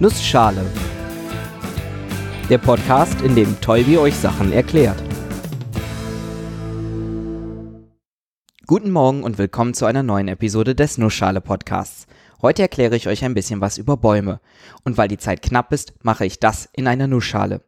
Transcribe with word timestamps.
Nussschale. 0.00 0.64
Der 2.48 2.58
Podcast, 2.58 3.20
in 3.22 3.34
dem 3.34 3.60
Tolbi 3.60 3.98
euch 3.98 4.14
Sachen 4.14 4.52
erklärt. 4.52 5.02
Guten 8.64 8.92
Morgen 8.92 9.24
und 9.24 9.38
willkommen 9.38 9.74
zu 9.74 9.86
einer 9.86 10.04
neuen 10.04 10.28
Episode 10.28 10.76
des 10.76 10.98
Nussschale 10.98 11.40
Podcasts. 11.40 12.06
Heute 12.40 12.62
erkläre 12.62 12.94
ich 12.94 13.08
euch 13.08 13.24
ein 13.24 13.34
bisschen 13.34 13.60
was 13.60 13.76
über 13.76 13.96
Bäume. 13.96 14.40
Und 14.84 14.98
weil 14.98 15.08
die 15.08 15.18
Zeit 15.18 15.42
knapp 15.42 15.72
ist, 15.72 15.92
mache 16.04 16.24
ich 16.24 16.38
das 16.38 16.68
in 16.72 16.86
einer 16.86 17.08
Nussschale. 17.08 17.64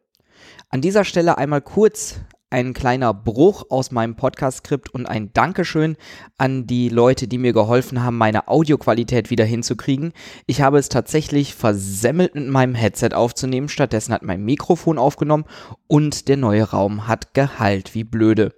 An 0.69 0.79
dieser 0.79 1.03
Stelle 1.03 1.37
einmal 1.37 1.61
kurz 1.61 2.21
ein 2.51 2.73
kleiner 2.73 3.13
Bruch 3.13 3.63
aus 3.69 3.91
meinem 3.91 4.15
Podcast-Skript 4.15 4.93
und 4.93 5.05
ein 5.05 5.31
Dankeschön 5.33 5.95
an 6.37 6.67
die 6.67 6.89
Leute, 6.89 7.27
die 7.27 7.37
mir 7.37 7.53
geholfen 7.53 8.03
haben, 8.03 8.17
meine 8.17 8.47
Audioqualität 8.47 9.29
wieder 9.29 9.45
hinzukriegen. 9.45 10.13
Ich 10.45 10.61
habe 10.61 10.77
es 10.77 10.89
tatsächlich 10.89 11.55
versemmelt 11.55 12.35
mit 12.35 12.47
meinem 12.47 12.75
Headset 12.75 13.11
aufzunehmen. 13.13 13.69
Stattdessen 13.69 14.13
hat 14.13 14.23
mein 14.23 14.43
Mikrofon 14.43 14.97
aufgenommen 14.97 15.45
und 15.87 16.27
der 16.27 16.37
neue 16.37 16.63
Raum 16.63 17.07
hat 17.07 17.33
geheilt, 17.33 17.95
wie 17.95 18.03
blöde. 18.03 18.53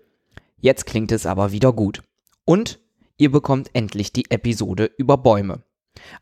Jetzt 0.59 0.85
klingt 0.85 1.11
es 1.11 1.25
aber 1.25 1.51
wieder 1.51 1.71
gut. 1.71 2.01
Und 2.45 2.79
ihr 3.17 3.31
bekommt 3.31 3.69
endlich 3.73 4.11
die 4.11 4.29
Episode 4.29 4.89
über 4.97 5.17
Bäume. 5.17 5.63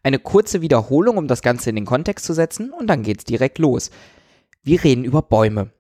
Eine 0.04 0.20
kurze 0.20 0.62
Wiederholung, 0.62 1.18
um 1.18 1.28
das 1.28 1.42
Ganze 1.42 1.70
in 1.70 1.78
den 1.78 1.86
Kontext 1.86 2.26
zu 2.26 2.34
setzen, 2.34 2.72
und 2.72 2.88
dann 2.88 3.04
geht's 3.04 3.24
direkt 3.24 3.60
los. 3.60 3.92
Wir 4.62 4.84
reden 4.84 5.06
über 5.06 5.22
Bäume. 5.22 5.72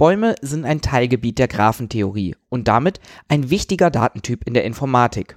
Bäume 0.00 0.34
sind 0.40 0.64
ein 0.64 0.80
Teilgebiet 0.80 1.38
der 1.38 1.46
Graphentheorie 1.46 2.34
und 2.48 2.68
damit 2.68 3.00
ein 3.28 3.50
wichtiger 3.50 3.90
Datentyp 3.90 4.46
in 4.46 4.54
der 4.54 4.64
Informatik. 4.64 5.36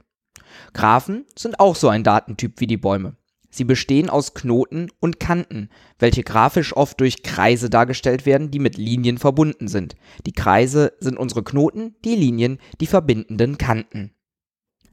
Graphen 0.71 1.25
sind 1.37 1.59
auch 1.59 1.75
so 1.75 1.89
ein 1.89 2.05
Datentyp 2.05 2.61
wie 2.61 2.67
die 2.67 2.77
Bäume. 2.77 3.17
Sie 3.49 3.65
bestehen 3.65 4.09
aus 4.09 4.33
Knoten 4.33 4.89
und 5.01 5.19
Kanten, 5.19 5.69
welche 5.99 6.23
grafisch 6.23 6.73
oft 6.77 6.97
durch 7.01 7.23
Kreise 7.23 7.69
dargestellt 7.69 8.25
werden, 8.25 8.51
die 8.51 8.59
mit 8.59 8.77
Linien 8.77 9.17
verbunden 9.17 9.67
sind. 9.67 9.97
Die 10.25 10.31
Kreise 10.31 10.93
sind 11.01 11.17
unsere 11.17 11.43
Knoten, 11.43 11.97
die 12.05 12.15
Linien 12.15 12.57
die 12.79 12.87
verbindenden 12.87 13.57
Kanten. 13.57 14.13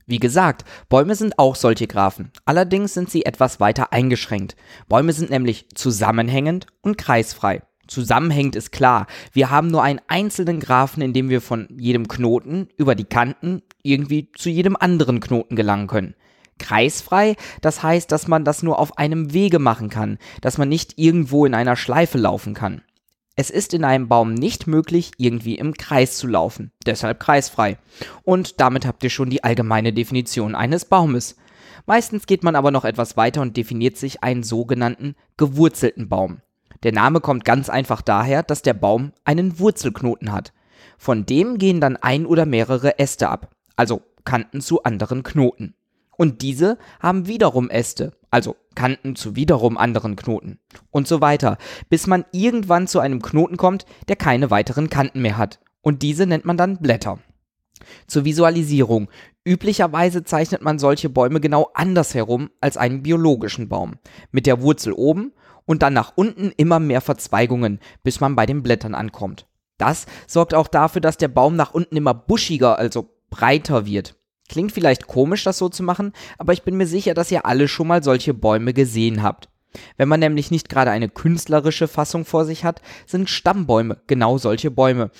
Wie 0.05 0.19
gesagt, 0.19 0.65
Bäume 0.89 1.15
sind 1.15 1.39
auch 1.39 1.55
solche 1.55 1.87
Graphen. 1.87 2.33
Allerdings 2.45 2.93
sind 2.93 3.09
sie 3.09 3.25
etwas 3.25 3.61
weiter 3.61 3.93
eingeschränkt. 3.93 4.57
Bäume 4.89 5.13
sind 5.13 5.31
nämlich 5.31 5.69
zusammenhängend 5.77 6.67
und 6.83 6.99
kreisfrei 6.99 7.63
zusammenhängt, 7.91 8.57
ist 8.57 8.73
klar. 8.73 9.07
Wir 9.33 9.51
haben 9.51 9.69
nur 9.69 9.83
einen 9.83 10.01
einzelnen 10.09 10.61
Graphen, 10.61 11.03
in 11.03 11.13
dem 11.13 11.29
wir 11.29 11.41
von 11.41 11.69
jedem 11.77 12.09
Knoten 12.09 12.69
über 12.77 12.95
die 12.95 13.05
Kanten 13.05 13.63
irgendwie 13.83 14.31
zu 14.33 14.49
jedem 14.49 14.77
anderen 14.77 15.21
Knoten 15.21 15.57
gelangen 15.57 15.87
können. 15.87 16.15
Kreisfrei, 16.59 17.37
das 17.63 17.83
heißt, 17.83 18.13
dass 18.13 18.29
man 18.29 18.45
das 18.45 18.63
nur 18.63 18.79
auf 18.79 18.99
einem 18.99 19.33
Wege 19.33 19.59
machen 19.59 19.89
kann, 19.89 20.19
dass 20.41 20.59
man 20.59 20.69
nicht 20.69 20.99
irgendwo 20.99 21.47
in 21.47 21.55
einer 21.55 21.75
Schleife 21.75 22.19
laufen 22.19 22.55
kann. 22.55 22.83
Es 23.35 23.49
ist 23.49 23.73
in 23.73 23.85
einem 23.85 24.07
Baum 24.07 24.35
nicht 24.35 24.67
möglich, 24.67 25.13
irgendwie 25.17 25.55
im 25.55 25.73
Kreis 25.75 26.19
zu 26.19 26.27
laufen, 26.27 26.73
deshalb 26.85 27.21
kreisfrei. 27.21 27.79
Und 28.23 28.61
damit 28.61 28.87
habt 28.87 29.03
ihr 29.03 29.11
schon 29.11 29.31
die 29.31 29.43
allgemeine 29.43 29.95
Definition 29.95 30.55
eines 30.55 30.85
Baumes. 30.85 31.37
Meistens 31.87 32.27
geht 32.27 32.45
man 32.45 32.55
aber 32.55 32.71
noch 32.71 32.85
etwas 32.85 33.17
weiter 33.17 33.41
und 33.41 33.57
definiert 33.57 33.97
sich 33.97 34.23
einen 34.23 34.43
sogenannten 34.43 35.15
gewurzelten 35.39 36.09
Baum. 36.09 36.43
Der 36.83 36.93
Name 36.93 37.21
kommt 37.21 37.45
ganz 37.45 37.69
einfach 37.69 38.01
daher, 38.01 38.43
dass 38.43 38.63
der 38.63 38.75
Baum 38.75 39.13
einen 39.25 39.59
Wurzelknoten 39.59 40.33
hat. 40.33 40.53
Von 40.97 41.27
dem 41.27 41.59
gehen 41.59 41.81
dann 41.81 41.97
ein 41.97 42.27
oder 42.27 42.47
mehrere 42.47 42.99
Äste 42.99 43.29
ab, 43.29 43.51
also 43.77 44.03
Kanten 44.25 44.61
zu 44.61 44.83
anderen 44.83 45.23
Knoten. 45.23 45.75
Und 46.17 46.43
diese 46.43 46.79
haben 47.01 47.27
wiederum 47.27 47.71
Äste, 47.71 48.13
also 48.31 48.57
Kanten 48.75 49.17
zu 49.17 49.37
wiederum 49.37 49.77
anderen 49.79 50.17
Knoten. 50.17 50.59
Und 50.91 51.09
so 51.09 51.21
weiter, 51.21 51.59
bis 51.89 52.07
man 52.07 52.25
irgendwann 52.33 52.87
zu 52.87 53.01
einem 53.01 53.23
Knoten 53.23 53.57
kommt, 53.57 53.87
der 54.09 54.17
keine 54.17 54.51
weiteren 54.51 54.91
Kanten 54.91 55.23
mehr 55.23 55.39
hat. 55.39 55.61
Und 55.83 56.03
diese 56.03 56.27
nennt 56.27 56.45
man 56.45 56.57
dann 56.57 56.79
Blätter. 56.79 57.19
Zur 58.07 58.25
Visualisierung. 58.25 59.09
Üblicherweise 59.45 60.25
zeichnet 60.25 60.61
man 60.61 60.79
solche 60.79 61.09
Bäume 61.09 61.41
genau 61.41 61.71
andersherum 61.75 62.51
als 62.61 62.77
einen 62.77 63.03
biologischen 63.03 63.69
Baum. 63.69 63.95
Mit 64.31 64.47
der 64.47 64.61
Wurzel 64.61 64.93
oben 64.93 65.33
und 65.71 65.85
dann 65.85 65.93
nach 65.93 66.15
unten 66.17 66.51
immer 66.57 66.81
mehr 66.81 67.01
Verzweigungen, 67.01 67.79
bis 68.03 68.19
man 68.19 68.35
bei 68.35 68.45
den 68.45 68.65
Blättern 68.65 68.97
ankommt. 68.97 69.47
Das 69.79 70.07
sorgt 70.27 70.53
auch 70.53 70.67
dafür, 70.67 71.01
dass 71.01 71.17
der 71.17 71.29
Baum 71.29 71.55
nach 71.55 71.73
unten 71.73 71.97
immer 71.97 72.13
buschiger, 72.13 72.77
also 72.77 73.15
breiter 73.31 73.87
wird. 73.87 74.17
Klingt 74.49 74.73
vielleicht 74.73 75.07
komisch, 75.07 75.45
das 75.45 75.59
so 75.59 75.69
zu 75.69 75.85
machen, 75.85 76.13
aber 76.39 76.53
ich 76.53 76.65
bin 76.65 76.77
mir 76.77 76.89
sicher, 76.89 77.15
dass 77.15 77.31
ihr 77.31 77.47
alle 77.47 77.69
schon 77.69 77.87
mal 77.87 78.03
solche 78.03 78.35
Bäume 78.35 78.75
gesehen 78.75 79.23
habt. 79.23 79.49
Wenn 79.97 80.09
man 80.09 80.19
nämlich 80.19 80.51
nicht 80.51 80.69
gerade 80.69 80.91
eine 80.91 81.09
künstlerische 81.09 81.87
Fassung 81.87 82.25
vor 82.25 82.45
sich 82.45 82.65
hat, 82.65 82.83
sind 83.07 83.31
Stammbäume 83.31 83.99
genau 84.09 84.39
solche 84.39 84.73
Bäume. 84.73 85.13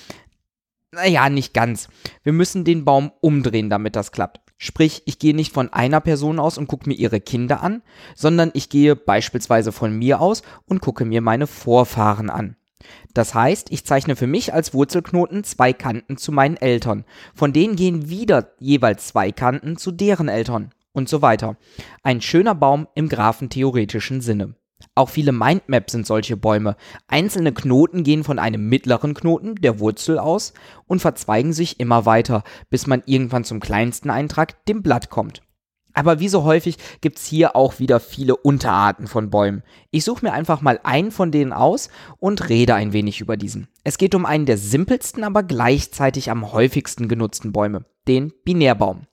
Naja, 0.91 1.29
nicht 1.29 1.55
ganz. 1.55 1.87
Wir 2.25 2.33
müssen 2.33 2.65
den 2.65 2.85
Baum 2.85 3.13
umdrehen, 3.21 3.71
damit 3.71 3.95
das 3.95 4.11
klappt. 4.11 4.41
Sprich, 4.63 5.03
ich 5.07 5.19
gehe 5.19 5.35
nicht 5.35 5.55
von 5.55 5.73
einer 5.73 6.03
Person 6.03 6.39
aus 6.39 6.59
und 6.59 6.67
gucke 6.67 6.87
mir 6.87 6.95
ihre 6.95 7.19
Kinder 7.19 7.63
an, 7.63 7.81
sondern 8.15 8.51
ich 8.53 8.69
gehe 8.69 8.95
beispielsweise 8.95 9.73
von 9.73 9.99
mir 9.99 10.21
aus 10.21 10.43
und 10.67 10.83
gucke 10.83 11.07
mir 11.07 11.23
meine 11.23 11.47
Vorfahren 11.47 12.29
an. 12.29 12.57
Das 13.15 13.35
heißt, 13.35 13.73
ich 13.73 13.87
zeichne 13.87 14.17
für 14.17 14.27
mich 14.27 14.53
als 14.53 14.75
Wurzelknoten 14.75 15.45
zwei 15.45 15.73
Kanten 15.73 16.19
zu 16.19 16.31
meinen 16.31 16.59
Eltern. 16.59 17.07
Von 17.35 17.55
denen 17.55 17.75
gehen 17.75 18.11
wieder 18.11 18.53
jeweils 18.59 19.07
zwei 19.07 19.33
Kanten 19.33 19.79
zu 19.79 19.93
deren 19.93 20.29
Eltern 20.29 20.73
und 20.93 21.09
so 21.09 21.23
weiter. 21.23 21.57
Ein 22.03 22.21
schöner 22.21 22.55
Baum 22.55 22.87
im 22.95 23.09
graphentheoretischen 23.09 24.21
Sinne. 24.21 24.57
Auch 24.95 25.09
viele 25.09 25.33
Mindmaps 25.33 25.93
sind 25.93 26.07
solche 26.07 26.37
Bäume. 26.37 26.77
Einzelne 27.07 27.53
Knoten 27.53 28.03
gehen 28.03 28.25
von 28.25 28.39
einem 28.39 28.69
mittleren 28.69 29.15
Knoten, 29.15 29.55
der 29.57 29.81
Wurzel, 29.81 30.19
aus 30.19 30.53
und 30.87 31.01
verzweigen 31.01 31.53
sich 31.53 31.81
immer 31.81 32.07
weiter, 32.07 32.43
bis 32.69 32.87
man 32.87 33.03
irgendwann 33.07 33.45
zum 33.45 33.61
kleinsten 33.61 34.11
Eintrag, 34.11 34.65
dem 34.67 34.83
Blatt, 34.83 35.11
kommt. 35.11 35.43
Aber 35.93 36.21
wie 36.21 36.29
so 36.29 36.45
häufig 36.45 36.77
gibt's 37.01 37.27
hier 37.27 37.57
auch 37.57 37.79
wieder 37.79 38.01
viele 38.01 38.37
Unterarten 38.37 39.07
von 39.07 39.31
Bäumen. 39.31 39.63
Ich 39.91 40.05
suche 40.05 40.25
mir 40.25 40.33
einfach 40.33 40.61
mal 40.61 40.79
einen 40.85 41.11
von 41.11 41.33
denen 41.33 41.53
aus 41.53 41.91
und 42.19 42.49
rede 42.49 42.75
ein 42.75 42.93
wenig 42.93 43.21
über 43.21 43.37
diesen. 43.37 43.69
Es 43.83 43.99
geht 43.99 44.15
um 44.15 44.25
einen 44.25 44.47
der 44.47 44.57
simpelsten, 44.57 45.25
aber 45.25 45.43
gleichzeitig 45.43 46.31
am 46.31 46.53
häufigsten 46.53 47.09
genutzten 47.09 47.53
Bäume, 47.53 47.85
den 48.07 48.33
Binärbaum. 48.45 49.07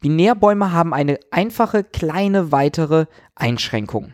Binärbäume 0.00 0.72
haben 0.72 0.94
eine 0.94 1.18
einfache, 1.30 1.84
kleine 1.84 2.52
weitere 2.52 3.06
Einschränkung. 3.34 4.12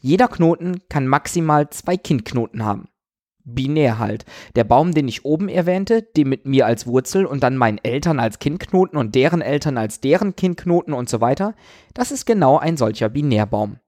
Jeder 0.00 0.28
Knoten 0.28 0.82
kann 0.88 1.06
maximal 1.06 1.70
zwei 1.70 1.96
Kindknoten 1.96 2.64
haben. 2.64 2.88
Binär 3.46 3.98
halt. 3.98 4.24
Der 4.56 4.64
Baum, 4.64 4.92
den 4.92 5.08
ich 5.08 5.24
oben 5.24 5.48
erwähnte, 5.48 6.02
den 6.02 6.28
mit 6.28 6.46
mir 6.46 6.66
als 6.66 6.86
Wurzel 6.86 7.24
und 7.24 7.42
dann 7.42 7.56
meinen 7.56 7.78
Eltern 7.78 8.18
als 8.18 8.40
Kindknoten 8.40 8.98
und 8.98 9.14
deren 9.14 9.40
Eltern 9.40 9.78
als 9.78 10.00
deren 10.00 10.34
Kindknoten 10.34 10.92
und 10.92 11.08
so 11.08 11.20
weiter, 11.20 11.54
das 11.94 12.10
ist 12.10 12.26
genau 12.26 12.58
ein 12.58 12.76
solcher 12.76 13.08
Binärbaum. 13.08 13.78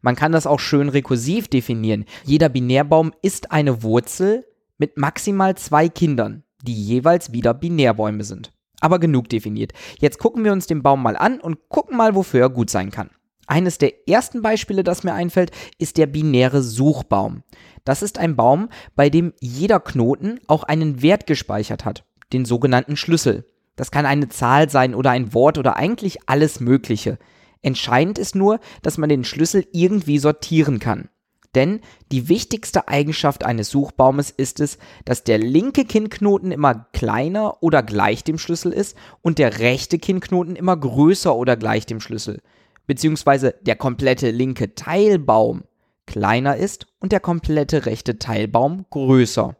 Man 0.00 0.16
kann 0.16 0.32
das 0.32 0.46
auch 0.46 0.60
schön 0.60 0.88
rekursiv 0.88 1.48
definieren. 1.48 2.06
Jeder 2.24 2.48
Binärbaum 2.48 3.12
ist 3.20 3.52
eine 3.52 3.82
Wurzel 3.82 4.46
mit 4.78 4.96
maximal 4.96 5.56
zwei 5.56 5.88
Kindern, 5.88 6.44
die 6.62 6.74
jeweils 6.74 7.32
wieder 7.32 7.52
Binärbäume 7.52 8.24
sind. 8.24 8.52
Aber 8.80 8.98
genug 8.98 9.28
definiert. 9.28 9.72
Jetzt 10.00 10.18
gucken 10.18 10.44
wir 10.44 10.52
uns 10.52 10.66
den 10.66 10.82
Baum 10.82 11.02
mal 11.02 11.16
an 11.16 11.40
und 11.40 11.68
gucken 11.68 11.96
mal, 11.96 12.14
wofür 12.14 12.40
er 12.40 12.50
gut 12.50 12.70
sein 12.70 12.90
kann. 12.90 13.10
Eines 13.46 13.78
der 13.78 14.08
ersten 14.08 14.42
Beispiele, 14.42 14.84
das 14.84 15.04
mir 15.04 15.14
einfällt, 15.14 15.50
ist 15.78 15.96
der 15.96 16.06
binäre 16.06 16.62
Suchbaum. 16.62 17.42
Das 17.84 18.02
ist 18.02 18.18
ein 18.18 18.36
Baum, 18.36 18.68
bei 18.94 19.10
dem 19.10 19.32
jeder 19.40 19.80
Knoten 19.80 20.38
auch 20.46 20.62
einen 20.62 21.02
Wert 21.02 21.26
gespeichert 21.26 21.84
hat, 21.84 22.04
den 22.32 22.44
sogenannten 22.44 22.96
Schlüssel. 22.96 23.44
Das 23.74 23.90
kann 23.90 24.06
eine 24.06 24.28
Zahl 24.28 24.70
sein 24.70 24.94
oder 24.94 25.10
ein 25.10 25.34
Wort 25.34 25.58
oder 25.58 25.76
eigentlich 25.76 26.28
alles 26.28 26.60
Mögliche. 26.60 27.18
Entscheidend 27.62 28.18
ist 28.18 28.34
nur, 28.34 28.60
dass 28.82 28.98
man 28.98 29.08
den 29.08 29.24
Schlüssel 29.24 29.66
irgendwie 29.72 30.18
sortieren 30.18 30.78
kann. 30.78 31.08
Denn 31.54 31.80
die 32.10 32.28
wichtigste 32.28 32.88
Eigenschaft 32.88 33.44
eines 33.44 33.68
Suchbaumes 33.70 34.30
ist 34.30 34.60
es, 34.60 34.78
dass 35.04 35.22
der 35.24 35.38
linke 35.38 35.84
Kinnknoten 35.84 36.50
immer 36.50 36.86
kleiner 36.92 37.62
oder 37.62 37.82
gleich 37.82 38.24
dem 38.24 38.38
Schlüssel 38.38 38.72
ist 38.72 38.96
und 39.20 39.38
der 39.38 39.58
rechte 39.58 39.98
Kinnknoten 39.98 40.56
immer 40.56 40.76
größer 40.76 41.34
oder 41.34 41.56
gleich 41.56 41.84
dem 41.84 42.00
Schlüssel 42.00 42.40
beziehungsweise 42.86 43.54
der 43.62 43.76
komplette 43.76 44.30
linke 44.30 44.74
Teilbaum 44.74 45.64
kleiner 46.06 46.56
ist 46.56 46.86
und 46.98 47.12
der 47.12 47.20
komplette 47.20 47.86
rechte 47.86 48.18
Teilbaum 48.18 48.86
größer. 48.90 49.56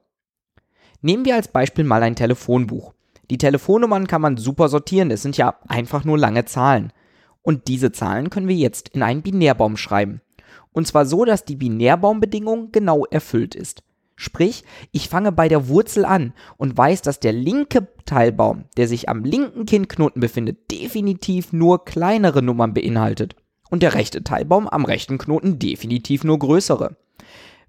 Nehmen 1.01 1.25
wir 1.25 1.35
als 1.35 1.49
Beispiel 1.49 1.85
mal 1.85 2.03
ein 2.03 2.17
Telefonbuch. 2.17 2.93
Die 3.31 3.39
Telefonnummern 3.39 4.07
kann 4.07 4.23
man 4.23 4.37
super 4.37 4.69
sortieren, 4.69 5.11
es 5.11 5.23
sind 5.23 5.37
ja 5.37 5.59
einfach 5.69 6.05
nur 6.05 6.19
lange 6.19 6.45
Zahlen. 6.45 6.93
Und 7.43 7.67
diese 7.69 7.91
Zahlen 7.91 8.31
können 8.31 8.49
wir 8.49 8.57
jetzt 8.57 8.91
in 8.91 9.03
einen 9.03 9.23
Binärbaum 9.23 9.77
schreiben. 9.77 10.21
Und 10.73 10.87
zwar 10.87 11.07
so, 11.07 11.25
dass 11.25 11.45
die 11.45 11.57
Binärbaumbedingung 11.57 12.73
genau 12.73 13.05
erfüllt 13.07 13.55
ist. 13.55 13.83
Sprich, 14.23 14.63
ich 14.93 15.09
fange 15.09 15.33
bei 15.33 15.49
der 15.49 15.67
Wurzel 15.67 16.05
an 16.05 16.33
und 16.57 16.79
weiß, 16.79 17.03
dass 17.03 17.19
der 17.19 17.33
linke 17.33 17.89
Teilbaum, 18.05 18.67
der 18.77 18.87
sich 18.87 19.09
am 19.09 19.25
linken 19.25 19.67
Kindknoten 19.67 20.21
befindet, 20.21 20.71
definitiv 20.71 21.53
nur 21.53 21.85
kleinere 21.85 22.41
Nummern 22.41 22.73
beinhaltet 22.73 23.35
und 23.69 23.83
der 23.83 23.95
rechte 23.95 24.23
Teilbaum 24.23 24.69
am 24.69 24.85
rechten 24.85 25.19
Knoten 25.19 25.59
definitiv 25.59 26.23
nur 26.23 26.39
größere. 26.39 26.97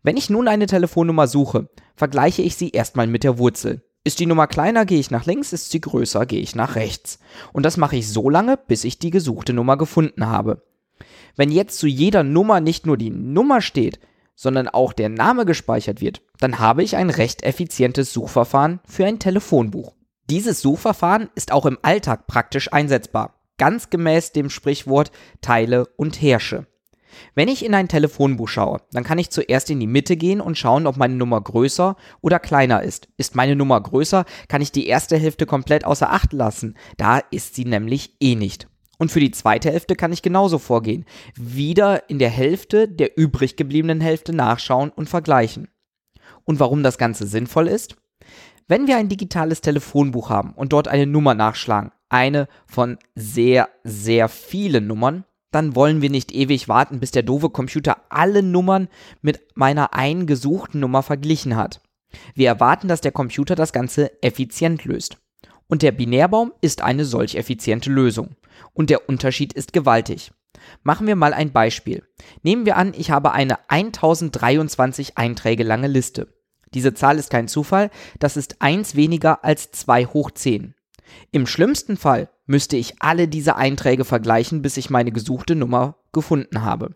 Wenn 0.03 0.15
ich 0.15 0.29
nun 0.29 0.47
eine 0.47 0.67
Telefonnummer 0.67 1.25
suche, 1.25 1.69
vergleiche 1.95 2.43
ich 2.43 2.55
sie 2.55 2.69
erstmal 2.69 3.07
mit 3.07 3.23
der 3.23 3.39
Wurzel. 3.39 3.81
Ist 4.03 4.19
die 4.19 4.27
Nummer 4.27 4.45
kleiner, 4.45 4.85
gehe 4.85 4.99
ich 4.99 5.09
nach 5.09 5.25
links, 5.25 5.53
ist 5.53 5.71
sie 5.71 5.81
größer, 5.81 6.27
gehe 6.27 6.41
ich 6.41 6.53
nach 6.53 6.75
rechts. 6.75 7.17
Und 7.51 7.63
das 7.63 7.77
mache 7.77 7.95
ich 7.95 8.07
so 8.07 8.29
lange, 8.29 8.57
bis 8.57 8.83
ich 8.83 8.99
die 8.99 9.09
gesuchte 9.09 9.53
Nummer 9.53 9.75
gefunden 9.75 10.27
habe. 10.27 10.61
Wenn 11.35 11.51
jetzt 11.51 11.79
zu 11.79 11.87
jeder 11.87 12.21
Nummer 12.21 12.59
nicht 12.59 12.85
nur 12.85 12.97
die 12.97 13.09
Nummer 13.09 13.59
steht, 13.59 13.99
sondern 14.35 14.67
auch 14.67 14.93
der 14.93 15.09
Name 15.09 15.45
gespeichert 15.45 16.01
wird, 16.01 16.21
dann 16.39 16.59
habe 16.59 16.83
ich 16.83 16.95
ein 16.95 17.09
recht 17.09 17.43
effizientes 17.43 18.13
Suchverfahren 18.13 18.79
für 18.87 19.05
ein 19.05 19.19
Telefonbuch. 19.19 19.93
Dieses 20.29 20.61
Suchverfahren 20.61 21.29
ist 21.35 21.51
auch 21.51 21.65
im 21.65 21.77
Alltag 21.81 22.27
praktisch 22.27 22.71
einsetzbar, 22.71 23.35
ganz 23.57 23.89
gemäß 23.89 24.31
dem 24.31 24.49
Sprichwort 24.49 25.11
Teile 25.41 25.85
und 25.97 26.21
Herrsche. 26.21 26.65
Wenn 27.35 27.47
ich 27.47 27.63
in 27.63 27.75
ein 27.75 27.87
Telefonbuch 27.87 28.47
schaue, 28.47 28.81
dann 28.91 29.03
kann 29.03 29.19
ich 29.19 29.29
zuerst 29.29 29.69
in 29.69 29.79
die 29.79 29.87
Mitte 29.87 30.17
gehen 30.17 30.41
und 30.41 30.57
schauen, 30.57 30.87
ob 30.87 30.97
meine 30.97 31.15
Nummer 31.15 31.39
größer 31.39 31.95
oder 32.21 32.39
kleiner 32.39 32.81
ist. 32.81 33.07
Ist 33.17 33.35
meine 33.35 33.55
Nummer 33.55 33.79
größer, 33.81 34.25
kann 34.47 34.61
ich 34.61 34.71
die 34.71 34.87
erste 34.87 35.17
Hälfte 35.17 35.45
komplett 35.45 35.85
außer 35.85 36.11
Acht 36.11 36.33
lassen. 36.33 36.75
Da 36.97 37.19
ist 37.19 37.55
sie 37.55 37.65
nämlich 37.65 38.15
eh 38.19 38.35
nicht. 38.35 38.67
Und 38.97 39.11
für 39.11 39.19
die 39.19 39.31
zweite 39.31 39.71
Hälfte 39.71 39.95
kann 39.95 40.13
ich 40.13 40.21
genauso 40.21 40.59
vorgehen. 40.59 41.05
Wieder 41.35 42.09
in 42.09 42.19
der 42.19 42.29
Hälfte 42.29 42.87
der 42.87 43.17
übrig 43.17 43.55
gebliebenen 43.55 44.01
Hälfte 44.01 44.33
nachschauen 44.33 44.89
und 44.89 45.09
vergleichen. 45.09 45.67
Und 46.45 46.59
warum 46.59 46.83
das 46.83 46.97
Ganze 46.97 47.27
sinnvoll 47.27 47.67
ist? 47.67 47.95
Wenn 48.67 48.87
wir 48.87 48.97
ein 48.97 49.09
digitales 49.09 49.61
Telefonbuch 49.61 50.29
haben 50.29 50.53
und 50.53 50.73
dort 50.73 50.87
eine 50.87 51.05
Nummer 51.05 51.33
nachschlagen, 51.33 51.91
eine 52.09 52.47
von 52.65 52.97
sehr, 53.15 53.69
sehr 53.83 54.29
vielen 54.29 54.87
Nummern, 54.87 55.25
dann 55.51 55.75
wollen 55.75 56.01
wir 56.01 56.09
nicht 56.09 56.31
ewig 56.31 56.67
warten, 56.67 56.99
bis 56.99 57.11
der 57.11 57.23
doofe 57.23 57.49
Computer 57.49 57.97
alle 58.09 58.41
Nummern 58.41 58.87
mit 59.21 59.41
meiner 59.55 59.93
eingesuchten 59.93 60.79
Nummer 60.79 61.03
verglichen 61.03 61.55
hat. 61.55 61.81
Wir 62.35 62.47
erwarten, 62.47 62.87
dass 62.87 63.01
der 63.01 63.11
Computer 63.11 63.55
das 63.55 63.73
Ganze 63.73 64.21
effizient 64.23 64.85
löst. 64.85 65.17
Und 65.73 65.81
der 65.81 65.91
Binärbaum 65.91 66.53
ist 66.61 66.83
eine 66.83 67.03
solch 67.03 67.33
effiziente 67.33 67.89
Lösung. 67.89 68.35
Und 68.73 68.91
der 68.91 69.09
Unterschied 69.09 69.53
ist 69.53 69.73
gewaltig. 69.73 70.31
Machen 70.83 71.07
wir 71.07 71.15
mal 71.15 71.33
ein 71.33 71.51
Beispiel. 71.51 72.03
Nehmen 72.43 72.67
wir 72.67 72.77
an, 72.77 72.93
ich 72.95 73.09
habe 73.09 73.31
eine 73.31 73.57
1023 73.71 75.17
Einträge 75.17 75.63
lange 75.63 75.87
Liste. 75.87 76.27
Diese 76.75 76.93
Zahl 76.93 77.17
ist 77.17 77.31
kein 77.31 77.47
Zufall, 77.47 77.89
das 78.19 78.37
ist 78.37 78.61
eins 78.61 78.93
weniger 78.93 79.43
als 79.43 79.71
2 79.71 80.05
hoch 80.05 80.29
10. 80.29 80.75
Im 81.31 81.47
schlimmsten 81.47 81.97
Fall 81.97 82.29
müsste 82.45 82.77
ich 82.77 83.01
alle 83.01 83.27
diese 83.27 83.55
Einträge 83.55 84.05
vergleichen, 84.05 84.61
bis 84.61 84.77
ich 84.77 84.91
meine 84.91 85.11
gesuchte 85.11 85.55
Nummer 85.55 85.95
gefunden 86.11 86.61
habe. 86.61 86.95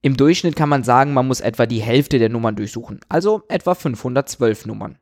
Im 0.00 0.16
Durchschnitt 0.16 0.54
kann 0.54 0.68
man 0.68 0.84
sagen, 0.84 1.12
man 1.12 1.26
muss 1.26 1.40
etwa 1.40 1.66
die 1.66 1.82
Hälfte 1.82 2.20
der 2.20 2.28
Nummern 2.28 2.54
durchsuchen, 2.54 3.00
also 3.08 3.42
etwa 3.48 3.74
512 3.74 4.66
Nummern. 4.66 5.00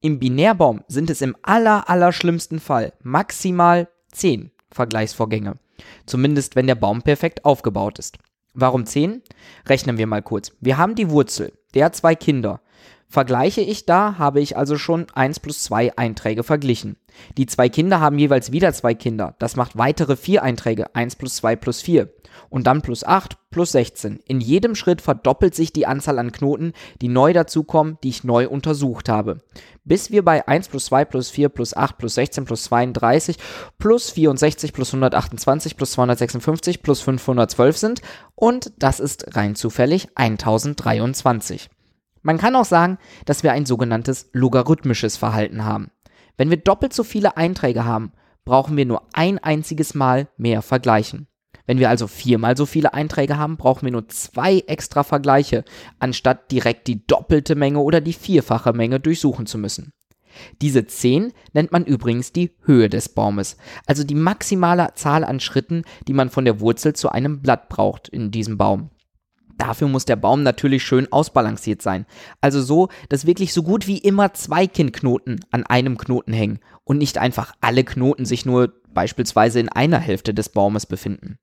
Im 0.00 0.20
Binärbaum 0.20 0.84
sind 0.86 1.10
es 1.10 1.22
im 1.22 1.36
aller, 1.42 1.90
aller 1.90 2.12
schlimmsten 2.12 2.60
Fall 2.60 2.92
maximal 3.02 3.88
10 4.12 4.52
Vergleichsvorgänge. 4.70 5.54
Zumindest 6.06 6.54
wenn 6.54 6.68
der 6.68 6.76
Baum 6.76 7.02
perfekt 7.02 7.44
aufgebaut 7.44 7.98
ist. 7.98 8.18
Warum 8.54 8.86
10? 8.86 9.22
Rechnen 9.66 9.98
wir 9.98 10.06
mal 10.06 10.22
kurz. 10.22 10.52
Wir 10.60 10.78
haben 10.78 10.94
die 10.94 11.10
Wurzel, 11.10 11.52
der 11.74 11.92
zwei 11.92 12.14
Kinder. 12.14 12.60
Vergleiche 13.10 13.62
ich 13.62 13.86
da, 13.86 14.18
habe 14.18 14.40
ich 14.40 14.58
also 14.58 14.76
schon 14.76 15.06
1 15.14 15.40
plus 15.40 15.62
2 15.62 15.96
Einträge 15.96 16.42
verglichen. 16.42 16.96
Die 17.38 17.46
zwei 17.46 17.70
Kinder 17.70 18.00
haben 18.00 18.18
jeweils 18.18 18.52
wieder 18.52 18.72
zwei 18.74 18.92
Kinder. 18.92 19.34
Das 19.38 19.56
macht 19.56 19.78
weitere 19.78 20.14
vier 20.14 20.42
Einträge. 20.42 20.94
1 20.94 21.16
plus 21.16 21.36
2 21.36 21.56
plus 21.56 21.80
4. 21.80 22.10
Und 22.50 22.66
dann 22.66 22.82
plus 22.82 23.04
8 23.04 23.38
plus 23.50 23.72
16. 23.72 24.20
In 24.26 24.40
jedem 24.40 24.74
Schritt 24.74 25.00
verdoppelt 25.00 25.54
sich 25.54 25.72
die 25.72 25.86
Anzahl 25.86 26.18
an 26.18 26.32
Knoten, 26.32 26.74
die 27.00 27.08
neu 27.08 27.32
dazukommen, 27.32 27.96
die 28.02 28.10
ich 28.10 28.24
neu 28.24 28.46
untersucht 28.46 29.08
habe. 29.08 29.38
Bis 29.84 30.10
wir 30.10 30.22
bei 30.22 30.46
1 30.46 30.68
plus 30.68 30.84
2 30.86 31.06
plus 31.06 31.30
4 31.30 31.48
plus 31.48 31.74
8 31.74 31.96
plus 31.96 32.14
16 32.14 32.44
plus 32.44 32.64
32 32.64 33.38
plus 33.78 34.10
64 34.10 34.72
plus 34.74 34.90
128 34.90 35.76
plus 35.78 35.92
256 35.92 36.82
plus 36.82 37.00
512 37.00 37.76
sind. 37.78 38.02
Und 38.34 38.72
das 38.78 39.00
ist 39.00 39.34
rein 39.34 39.54
zufällig 39.54 40.08
1023. 40.14 41.70
Man 42.22 42.38
kann 42.38 42.56
auch 42.56 42.64
sagen, 42.64 42.98
dass 43.24 43.42
wir 43.42 43.52
ein 43.52 43.66
sogenanntes 43.66 44.30
logarithmisches 44.32 45.16
Verhalten 45.16 45.64
haben. 45.64 45.90
Wenn 46.36 46.50
wir 46.50 46.56
doppelt 46.56 46.92
so 46.92 47.04
viele 47.04 47.36
Einträge 47.36 47.84
haben, 47.84 48.12
brauchen 48.44 48.76
wir 48.76 48.86
nur 48.86 49.02
ein 49.12 49.38
einziges 49.38 49.94
Mal 49.94 50.28
mehr 50.36 50.62
vergleichen. 50.62 51.26
Wenn 51.66 51.78
wir 51.78 51.90
also 51.90 52.06
viermal 52.06 52.56
so 52.56 52.64
viele 52.64 52.94
Einträge 52.94 53.36
haben, 53.36 53.58
brauchen 53.58 53.84
wir 53.84 53.92
nur 53.92 54.08
zwei 54.08 54.60
extra 54.66 55.02
Vergleiche, 55.02 55.64
anstatt 55.98 56.50
direkt 56.50 56.86
die 56.86 57.06
doppelte 57.06 57.56
Menge 57.56 57.80
oder 57.80 58.00
die 58.00 58.14
vierfache 58.14 58.72
Menge 58.72 59.00
durchsuchen 59.00 59.44
zu 59.44 59.58
müssen. 59.58 59.92
Diese 60.62 60.86
10 60.86 61.32
nennt 61.52 61.72
man 61.72 61.84
übrigens 61.84 62.32
die 62.32 62.52
Höhe 62.62 62.88
des 62.88 63.10
Baumes, 63.10 63.56
also 63.86 64.04
die 64.04 64.14
maximale 64.14 64.94
Zahl 64.94 65.24
an 65.24 65.40
Schritten, 65.40 65.82
die 66.06 66.14
man 66.14 66.30
von 66.30 66.44
der 66.44 66.60
Wurzel 66.60 66.94
zu 66.94 67.10
einem 67.10 67.42
Blatt 67.42 67.68
braucht 67.68 68.08
in 68.08 68.30
diesem 68.30 68.56
Baum. 68.56 68.90
Dafür 69.58 69.88
muss 69.88 70.04
der 70.04 70.16
Baum 70.16 70.44
natürlich 70.44 70.84
schön 70.84 71.12
ausbalanciert 71.12 71.82
sein. 71.82 72.06
Also 72.40 72.62
so, 72.62 72.88
dass 73.08 73.26
wirklich 73.26 73.52
so 73.52 73.62
gut 73.62 73.86
wie 73.86 73.98
immer 73.98 74.32
zwei 74.32 74.66
Kindknoten 74.66 75.44
an 75.50 75.66
einem 75.66 75.98
Knoten 75.98 76.32
hängen 76.32 76.60
und 76.84 76.98
nicht 76.98 77.18
einfach 77.18 77.52
alle 77.60 77.84
Knoten 77.84 78.24
sich 78.24 78.46
nur 78.46 78.72
beispielsweise 78.94 79.60
in 79.60 79.68
einer 79.68 79.98
Hälfte 79.98 80.32
des 80.32 80.48
Baumes 80.48 80.86
befinden. 80.86 81.38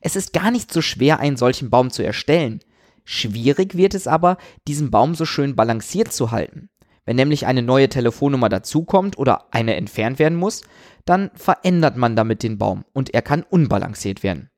Es 0.00 0.14
ist 0.14 0.32
gar 0.32 0.50
nicht 0.50 0.72
so 0.72 0.80
schwer, 0.80 1.20
einen 1.20 1.36
solchen 1.36 1.70
Baum 1.70 1.90
zu 1.90 2.04
erstellen. 2.04 2.60
Schwierig 3.04 3.76
wird 3.76 3.94
es 3.94 4.06
aber, 4.06 4.36
diesen 4.68 4.90
Baum 4.90 5.14
so 5.14 5.24
schön 5.24 5.56
balanciert 5.56 6.12
zu 6.12 6.30
halten. 6.30 6.68
Wenn 7.04 7.16
nämlich 7.16 7.46
eine 7.46 7.62
neue 7.62 7.88
Telefonnummer 7.88 8.48
dazukommt 8.48 9.18
oder 9.18 9.46
eine 9.52 9.74
entfernt 9.74 10.18
werden 10.18 10.38
muss, 10.38 10.62
dann 11.04 11.30
verändert 11.34 11.96
man 11.96 12.14
damit 12.14 12.44
den 12.44 12.58
Baum 12.58 12.84
und 12.92 13.12
er 13.12 13.22
kann 13.22 13.42
unbalanciert 13.42 14.22
werden. 14.22 14.49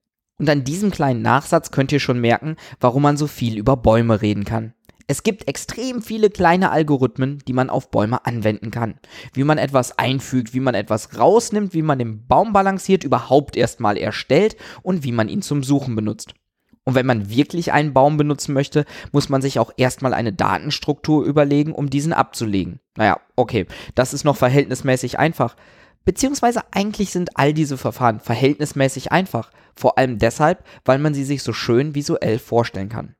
Und 0.42 0.50
an 0.50 0.64
diesem 0.64 0.90
kleinen 0.90 1.22
Nachsatz 1.22 1.70
könnt 1.70 1.92
ihr 1.92 2.00
schon 2.00 2.20
merken, 2.20 2.56
warum 2.80 3.02
man 3.02 3.16
so 3.16 3.28
viel 3.28 3.56
über 3.56 3.76
Bäume 3.76 4.22
reden 4.22 4.42
kann. 4.42 4.74
Es 5.06 5.22
gibt 5.22 5.46
extrem 5.46 6.02
viele 6.02 6.30
kleine 6.30 6.72
Algorithmen, 6.72 7.38
die 7.46 7.52
man 7.52 7.70
auf 7.70 7.92
Bäume 7.92 8.26
anwenden 8.26 8.72
kann. 8.72 8.98
Wie 9.34 9.44
man 9.44 9.56
etwas 9.56 10.00
einfügt, 10.00 10.52
wie 10.52 10.58
man 10.58 10.74
etwas 10.74 11.16
rausnimmt, 11.16 11.74
wie 11.74 11.82
man 11.82 12.00
den 12.00 12.26
Baum 12.26 12.52
balanciert, 12.52 13.04
überhaupt 13.04 13.56
erstmal 13.56 13.96
erstellt 13.96 14.56
und 14.82 15.04
wie 15.04 15.12
man 15.12 15.28
ihn 15.28 15.42
zum 15.42 15.62
Suchen 15.62 15.94
benutzt. 15.94 16.34
Und 16.82 16.96
wenn 16.96 17.06
man 17.06 17.30
wirklich 17.30 17.72
einen 17.72 17.92
Baum 17.92 18.16
benutzen 18.16 18.52
möchte, 18.52 18.84
muss 19.12 19.28
man 19.28 19.42
sich 19.42 19.60
auch 19.60 19.70
erstmal 19.76 20.12
eine 20.12 20.32
Datenstruktur 20.32 21.24
überlegen, 21.24 21.72
um 21.72 21.88
diesen 21.88 22.12
abzulegen. 22.12 22.80
Naja, 22.96 23.20
okay, 23.36 23.66
das 23.94 24.12
ist 24.12 24.24
noch 24.24 24.36
verhältnismäßig 24.36 25.20
einfach. 25.20 25.54
Beziehungsweise 26.04 26.62
eigentlich 26.72 27.10
sind 27.10 27.30
all 27.36 27.52
diese 27.52 27.78
Verfahren 27.78 28.20
verhältnismäßig 28.20 29.12
einfach, 29.12 29.50
vor 29.74 29.98
allem 29.98 30.18
deshalb, 30.18 30.64
weil 30.84 30.98
man 30.98 31.14
sie 31.14 31.24
sich 31.24 31.42
so 31.42 31.52
schön 31.52 31.94
visuell 31.94 32.38
vorstellen 32.38 32.88
kann. 32.88 33.14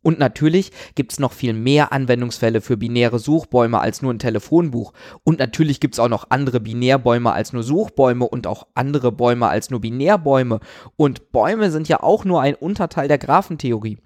Und 0.00 0.18
natürlich 0.18 0.70
gibt 0.94 1.12
es 1.12 1.18
noch 1.18 1.32
viel 1.32 1.52
mehr 1.52 1.92
Anwendungsfälle 1.92 2.60
für 2.60 2.76
binäre 2.76 3.18
Suchbäume 3.18 3.80
als 3.80 4.00
nur 4.00 4.14
ein 4.14 4.20
Telefonbuch. 4.20 4.92
Und 5.24 5.38
natürlich 5.38 5.80
gibt 5.80 5.94
es 5.94 5.98
auch 5.98 6.08
noch 6.08 6.30
andere 6.30 6.60
Binärbäume 6.60 7.32
als 7.32 7.52
nur 7.52 7.64
Suchbäume 7.64 8.26
und 8.26 8.46
auch 8.46 8.66
andere 8.74 9.10
Bäume 9.10 9.48
als 9.48 9.70
nur 9.70 9.80
Binärbäume. 9.80 10.60
Und 10.96 11.32
Bäume 11.32 11.70
sind 11.70 11.88
ja 11.88 12.02
auch 12.02 12.24
nur 12.24 12.40
ein 12.40 12.54
Unterteil 12.54 13.08
der 13.08 13.18
Graphentheorie. 13.18 13.98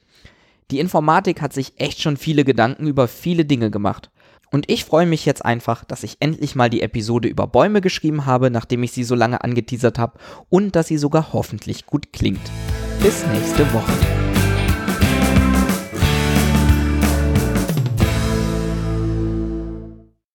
Die 0.70 0.80
Informatik 0.80 1.42
hat 1.42 1.52
sich 1.52 1.74
echt 1.76 2.00
schon 2.00 2.16
viele 2.16 2.44
Gedanken 2.44 2.86
über 2.86 3.06
viele 3.06 3.44
Dinge 3.44 3.70
gemacht. 3.70 4.10
Und 4.52 4.70
ich 4.70 4.84
freue 4.84 5.06
mich 5.06 5.24
jetzt 5.24 5.44
einfach, 5.44 5.84
dass 5.84 6.02
ich 6.04 6.18
endlich 6.20 6.54
mal 6.54 6.68
die 6.68 6.82
Episode 6.82 7.26
über 7.26 7.46
Bäume 7.46 7.80
geschrieben 7.80 8.26
habe, 8.26 8.50
nachdem 8.50 8.82
ich 8.82 8.92
sie 8.92 9.02
so 9.02 9.14
lange 9.14 9.42
angeteasert 9.42 9.98
habe 9.98 10.18
und 10.50 10.76
dass 10.76 10.88
sie 10.88 10.98
sogar 10.98 11.32
hoffentlich 11.32 11.86
gut 11.86 12.12
klingt. 12.12 12.50
Bis 13.02 13.26
nächste 13.28 13.72
Woche. 13.72 13.92